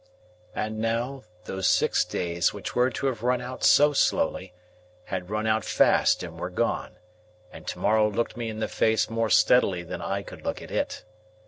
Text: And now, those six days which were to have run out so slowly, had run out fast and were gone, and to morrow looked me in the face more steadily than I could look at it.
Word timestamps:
And 0.55 0.79
now, 0.79 1.25
those 1.45 1.67
six 1.67 2.03
days 2.03 2.55
which 2.55 2.73
were 2.75 2.89
to 2.89 3.05
have 3.05 3.21
run 3.21 3.39
out 3.39 3.63
so 3.63 3.93
slowly, 3.93 4.51
had 5.03 5.29
run 5.29 5.45
out 5.45 5.63
fast 5.63 6.23
and 6.23 6.39
were 6.39 6.49
gone, 6.49 6.95
and 7.53 7.67
to 7.67 7.77
morrow 7.77 8.09
looked 8.09 8.35
me 8.35 8.49
in 8.49 8.61
the 8.61 8.67
face 8.67 9.11
more 9.11 9.29
steadily 9.29 9.83
than 9.83 10.01
I 10.01 10.23
could 10.23 10.43
look 10.43 10.59
at 10.59 10.71
it. 10.71 11.05